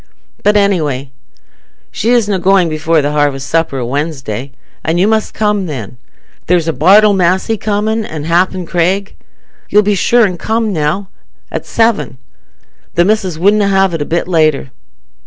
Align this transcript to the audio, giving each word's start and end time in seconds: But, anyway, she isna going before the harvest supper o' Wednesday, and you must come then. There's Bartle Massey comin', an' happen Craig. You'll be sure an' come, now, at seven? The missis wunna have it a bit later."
But, 0.41 0.57
anyway, 0.57 1.11
she 1.91 2.09
isna 2.09 2.39
going 2.39 2.69
before 2.69 3.03
the 3.03 3.11
harvest 3.11 3.47
supper 3.47 3.77
o' 3.77 3.85
Wednesday, 3.85 4.51
and 4.83 4.99
you 4.99 5.07
must 5.07 5.35
come 5.35 5.67
then. 5.67 5.97
There's 6.47 6.67
Bartle 6.71 7.13
Massey 7.13 7.55
comin', 7.55 8.03
an' 8.03 8.23
happen 8.23 8.65
Craig. 8.65 9.13
You'll 9.69 9.83
be 9.83 9.93
sure 9.93 10.25
an' 10.25 10.39
come, 10.39 10.73
now, 10.73 11.09
at 11.51 11.67
seven? 11.67 12.17
The 12.95 13.05
missis 13.05 13.37
wunna 13.37 13.67
have 13.69 13.93
it 13.93 14.01
a 14.01 14.05
bit 14.05 14.27
later." 14.27 14.71